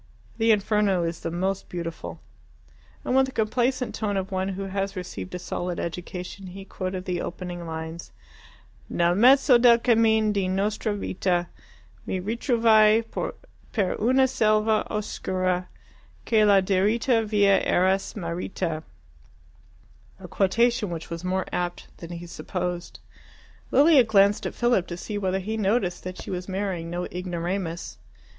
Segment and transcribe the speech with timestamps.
[0.39, 2.19] The 'Inferno' is the most beautiful."
[3.05, 7.05] And with the complacent tone of one who has received a solid education, he quoted
[7.05, 8.11] the opening lines
[8.89, 11.49] Nel mezzo del cammin di nostra vita
[12.07, 13.03] Mi ritrovai
[13.71, 15.67] per una selva oscura
[16.25, 18.81] Che la diritta via era smarrita
[20.19, 22.99] a quotation which was more apt than he supposed.
[23.69, 27.99] Lilia glanced at Philip to see whether he noticed that she was marrying no ignoramus.